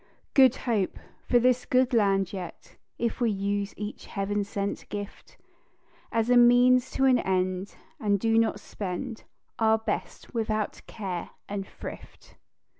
[0.33, 0.97] "Good Hope"
[1.29, 5.37] for this good land yet, If we use each heav'n sent gift
[6.11, 9.25] As means to an end, and do not spend
[9.59, 12.37] Our best without care and thrift.